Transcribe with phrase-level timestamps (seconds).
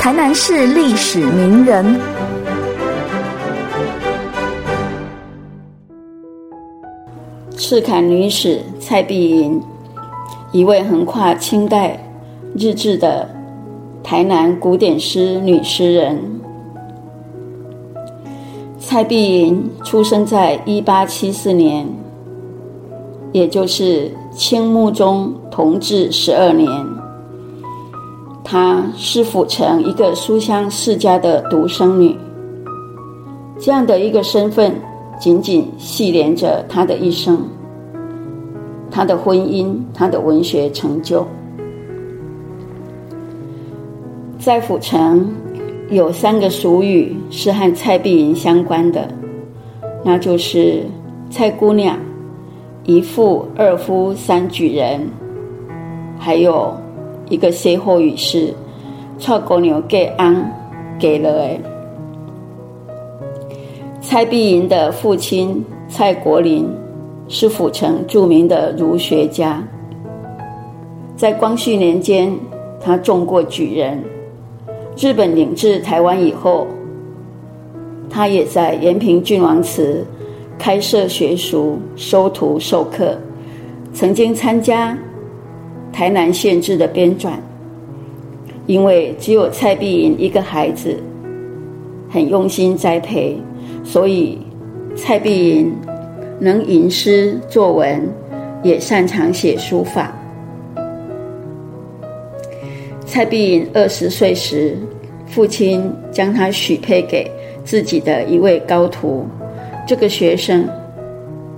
[0.00, 2.00] 台南市历史名人。
[7.54, 9.62] 赤坎女史蔡碧莹，
[10.52, 12.02] 一位横跨清代、
[12.56, 13.28] 日治的
[14.02, 16.18] 台南古典诗女诗人。
[18.78, 21.86] 蔡碧莹出生在一八七四年，
[23.32, 26.99] 也就是清穆宗同治十二年。
[28.50, 32.16] 她是府城一个书香世家的独生女，
[33.60, 34.74] 这样的一个身份，
[35.20, 37.46] 紧紧系连着她的一生。
[38.90, 41.24] 她的婚姻，她的文学成就，
[44.36, 45.32] 在府城
[45.88, 49.08] 有三个俗语是和蔡碧莹相关的，
[50.04, 50.82] 那就是
[51.30, 51.96] “蔡姑娘”、
[52.82, 55.08] “一妇二夫三举人”，
[56.18, 56.74] 还有
[57.30, 58.52] 一个歇后语是
[59.18, 60.36] “蔡姑娘给安
[60.98, 61.58] 给了哎”。
[64.02, 66.68] 蔡碧莹的父亲蔡国林。
[67.32, 69.62] 是府城著名的儒学家，
[71.14, 72.28] 在光绪年间，
[72.80, 74.02] 他中过举人。
[74.96, 76.66] 日本领治台湾以后，
[78.10, 80.04] 他也在延平郡王祠
[80.58, 83.16] 开设学塾，收徒授课，
[83.94, 84.98] 曾经参加
[85.92, 87.32] 台南县志的编纂。
[88.66, 91.02] 因为只有蔡碧莹一个孩子，
[92.08, 93.36] 很用心栽培，
[93.84, 94.38] 所以
[94.96, 95.72] 蔡碧莹。
[96.42, 98.00] 能吟诗作文，
[98.62, 100.10] 也擅长写书法。
[103.04, 104.74] 蔡碧莹二十岁时，
[105.26, 107.30] 父亲将她许配给
[107.62, 109.26] 自己的一位高徒。
[109.86, 110.66] 这个学生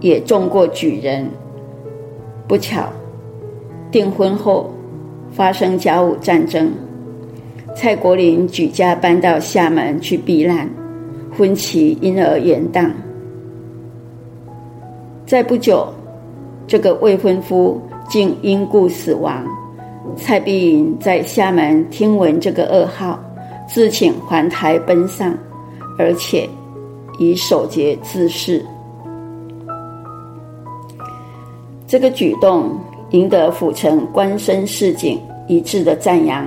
[0.00, 1.28] 也中过举人。
[2.48, 2.90] 不巧，
[3.90, 4.70] 订婚后
[5.32, 6.70] 发生甲午战争，
[7.74, 10.68] 蔡国林举家搬到厦门去避难，
[11.36, 12.90] 婚期因而延宕。
[15.26, 15.86] 在不久，
[16.66, 19.44] 这个未婚夫竟因故死亡。
[20.16, 23.18] 蔡碧云在厦门听闻这个噩耗，
[23.68, 25.36] 自请还台奔丧，
[25.98, 26.48] 而且
[27.18, 28.64] 以守节自誓。
[31.86, 32.76] 这个举动
[33.10, 36.46] 赢得府城官绅市井一致的赞扬，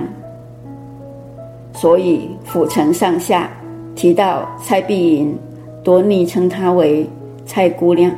[1.74, 3.50] 所以府城上下
[3.94, 5.38] 提到蔡碧莹，
[5.82, 7.06] 多昵称她为
[7.44, 8.10] 蔡姑娘。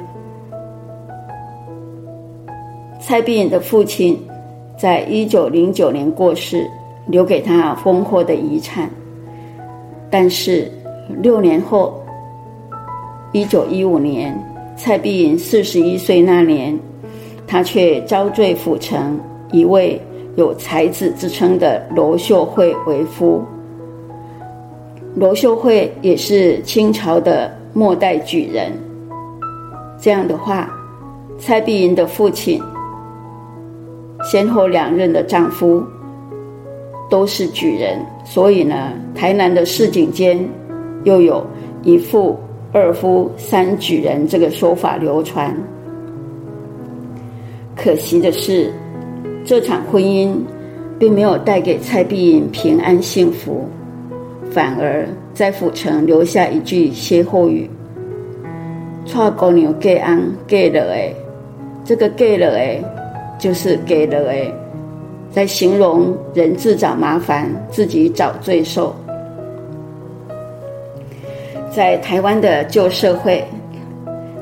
[3.00, 4.16] 蔡碧颖的父亲
[4.76, 6.68] 在一九零九年过世，
[7.06, 8.88] 留给他丰厚的遗产。
[10.08, 10.70] 但是
[11.20, 12.00] 六年后，
[13.32, 14.36] 一九一五年，
[14.76, 16.78] 蔡碧颖四十一岁那年，
[17.46, 19.18] 他却招赘府城
[19.52, 20.00] 一位
[20.36, 23.42] 有才子之称的罗秀慧为夫。
[25.14, 28.72] 罗秀慧也是清朝的末代举人。
[29.98, 30.68] 这样的话，
[31.38, 32.60] 蔡碧莹的父亲。
[34.30, 35.84] 先后两任的丈夫
[37.08, 40.38] 都是举人，所以呢，台南的市井间
[41.04, 41.46] 又有
[41.82, 42.36] 一夫、
[42.72, 45.56] 二夫、三举人这个说法流传。
[47.86, 48.72] 可惜的是，
[49.44, 50.34] 这场婚姻
[50.98, 53.64] 并没有带给蔡碧莹平安幸福，
[54.50, 57.70] 反而在府城留下一句歇后语
[59.06, 61.14] ：“娶姑娘嫁安嫁了哎，
[61.84, 62.82] 这个嫁了哎。”
[63.38, 64.52] 就是给了哎，
[65.30, 68.92] 在形容人自找麻烦，自己找罪受。
[71.70, 73.44] 在台湾的旧社会，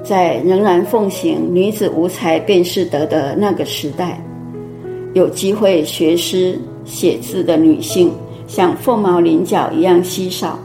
[0.04, 4.22] 在仍然奉行女子无才便是德的那个时代，
[5.14, 8.12] 有机会学诗写字的女性，
[8.46, 10.58] 像凤毛麟角一样稀少。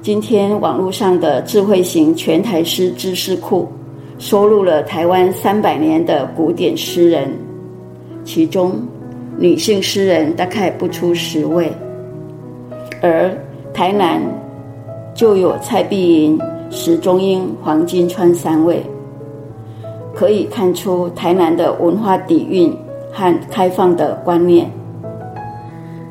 [0.00, 3.68] 今天网络上的智慧型全台诗知识库。
[4.16, 7.28] 收录了台湾三百年的古典诗人，
[8.22, 8.80] 其中
[9.36, 11.68] 女性诗人大概不出十位，
[13.02, 13.36] 而
[13.74, 14.22] 台南
[15.16, 16.38] 就有蔡碧莹、
[16.74, 18.84] 石中英、黄金川三位，
[20.12, 22.76] 可以看出台南的文化底蕴
[23.12, 24.68] 和开放的观念。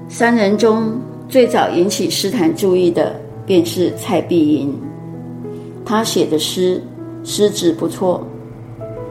[0.07, 0.93] 三人中
[1.27, 3.13] 最早引起诗坛注意的
[3.45, 4.73] 便是蔡碧莹，
[5.85, 6.81] 她写的诗。
[7.25, 8.21] 诗质不错，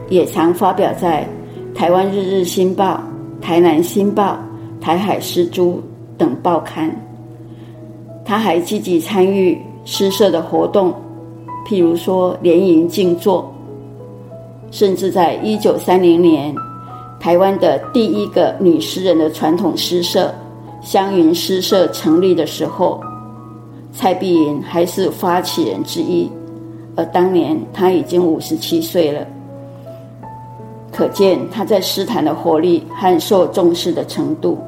[0.07, 1.27] 也常发表在
[1.75, 2.93] 《台湾日日新报》
[3.43, 4.33] 《台南新报》
[4.83, 5.77] 《台海诗珠》
[6.15, 6.95] 等报刊。
[8.23, 10.93] 他还积极参与诗社的活动，
[11.65, 13.53] 譬如说联营静坐，
[14.71, 16.53] 甚至在一九三零年，
[17.19, 20.33] 台湾的第一个女诗人的传统诗社
[20.81, 22.99] 湘云诗社成立的时候，
[23.91, 26.29] 蔡碧云还是发起人之一，
[26.95, 29.25] 而当年她已经五十七岁了。
[30.91, 34.59] 可见他在诗坛的活力和受重视的程度。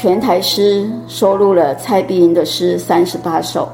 [0.00, 3.68] 全台诗收录了蔡碧云的诗三十八首，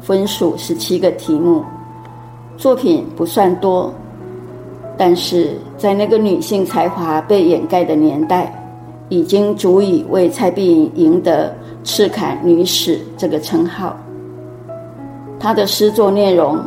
[0.00, 1.62] 分属十七个题目，
[2.56, 3.92] 作品不算多，
[4.96, 8.50] 但是在那个女性才华被掩盖的年代，
[9.10, 11.54] 已经足以为蔡碧云赢得
[11.84, 13.94] “赤坎女史”这个称号。
[15.38, 16.58] 她的诗作内容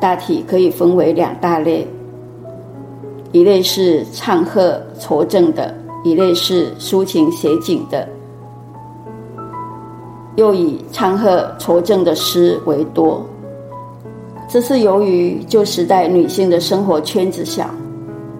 [0.00, 1.86] 大体可以分为两大类，
[3.30, 5.74] 一类是唱和挫正的。
[6.04, 8.08] 一类是抒情写景的，
[10.36, 13.24] 又以昌贺挫正的诗为多。
[14.48, 17.68] 这是由于旧时代女性的生活圈子小，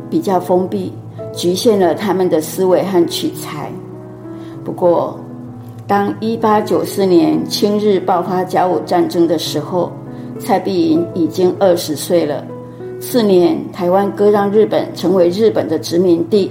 [0.08, 0.92] 比较封闭，
[1.34, 3.70] 局限了她们的思维和取材。
[4.64, 5.18] 不过，
[5.86, 9.90] 当一八九四年清日爆发甲午战争的时候，
[10.38, 12.44] 蔡碧云已经二十岁了。
[13.00, 16.50] 次年，台湾割让日本，成为日本的殖民地。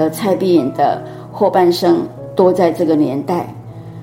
[0.00, 3.54] 而蔡碧颖的后半生多在这个年代，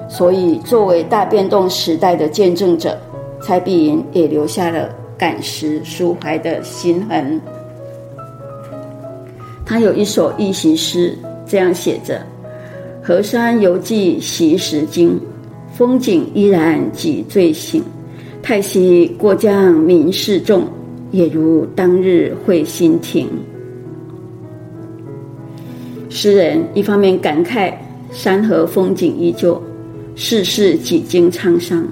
[0.07, 2.95] 所以作为大变动时代的见证者，
[3.41, 7.41] 蔡碧颖也留下了感时抒怀的心痕。
[9.65, 11.17] 他有一首忆习诗，
[11.47, 12.21] 这样写着
[13.01, 15.19] ：“河山犹记昔时经，
[15.73, 17.83] 风景依然几醉醒。
[18.43, 20.63] 太息过江民事重，
[21.09, 23.27] 也如当日会心停。”
[26.19, 27.71] 诗人一方面感慨
[28.11, 29.61] 山河风景依旧，
[30.15, 31.83] 世事几经沧桑；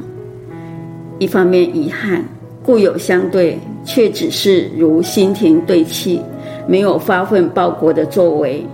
[1.19, 2.25] 一方面遗憾
[2.63, 6.19] 故友相对，却只是如新亭对泣，
[6.67, 8.65] 没有发奋报国的作为。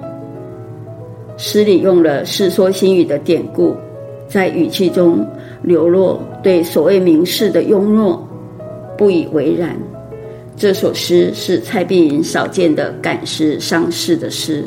[1.36, 3.76] 诗里用了《世说新语》的典故，
[4.30, 5.20] 在语气中
[5.62, 8.26] 流露对所谓名士的庸弱
[8.98, 9.78] 不以为然。
[10.56, 14.64] 这首诗是蔡碧云少见的感时伤世的诗。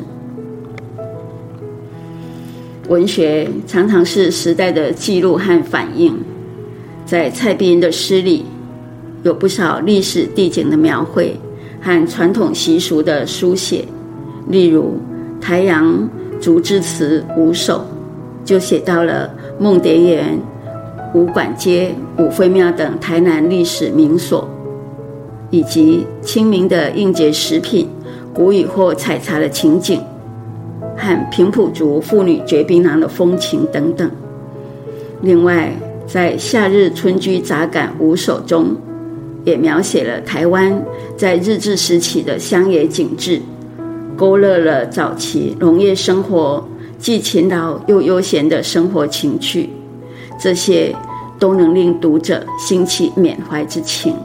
[2.87, 6.15] 文学常常是时代的记录和反应，
[7.05, 8.45] 在蔡碧云的诗里，
[9.23, 11.35] 有不少历史地景的描绘
[11.81, 13.83] 和传统习俗的书写。
[14.49, 14.99] 例如
[15.41, 16.07] 《台阳
[16.39, 17.79] 竹枝词五首》，
[18.47, 20.39] 就写到了梦蝶园、
[21.15, 24.47] 武馆街、五妃庙等台南历史名所，
[25.49, 27.89] 以及清明的应节食品、
[28.31, 29.99] 谷雨或采茶的情景。
[30.97, 34.09] 和平埔族妇女掘槟榔的风情等等。
[35.21, 35.71] 另外，
[36.07, 38.75] 在夏日春居杂感五首中，
[39.43, 40.79] 也描写了台湾
[41.17, 43.41] 在日治时期的乡野景致，
[44.15, 46.63] 勾勒了早期农业生活
[46.99, 49.69] 既勤劳又悠闲的生活情趣。
[50.39, 50.95] 这些
[51.39, 54.15] 都能令读者兴起缅怀之情。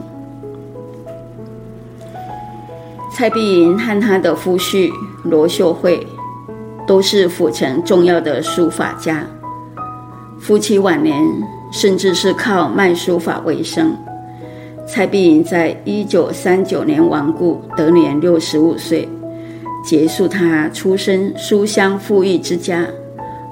[3.13, 4.91] 蔡碧云和她的夫婿
[5.23, 6.05] 罗秀慧。
[6.91, 9.25] 都是府城重要的书法家，
[10.37, 11.23] 夫妻晚年
[11.71, 13.95] 甚至是靠卖书法为生。
[14.85, 19.07] 蔡碧云在一九三九年亡故，得年六十五岁，
[19.85, 22.85] 结束他出身书香富裕之家，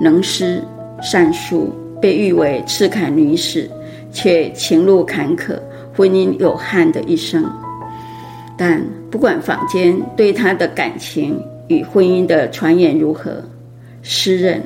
[0.01, 0.61] 能诗
[1.01, 3.71] 善书，被誉为赤坎女史，
[4.11, 5.57] 却情路坎坷，
[5.95, 7.49] 婚姻有憾的一生。
[8.57, 11.41] 但不管坊间对他的感情。
[11.69, 13.41] 与婚姻的传言如何？
[14.01, 14.61] 诗人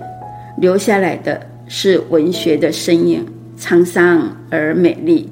[0.57, 3.25] 留下来的是文学的身影，
[3.57, 5.29] 沧桑而美丽。